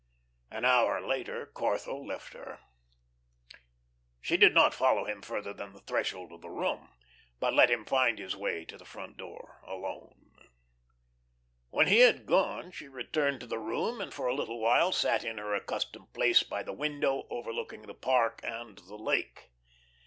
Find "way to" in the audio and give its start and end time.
8.35-8.79